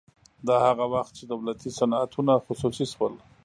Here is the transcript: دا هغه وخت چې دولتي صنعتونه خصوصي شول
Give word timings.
دا 0.47 0.55
هغه 0.67 0.85
وخت 0.93 1.11
چې 1.17 1.23
دولتي 1.31 1.69
صنعتونه 1.79 2.33
خصوصي 2.45 2.85
شول 2.93 3.13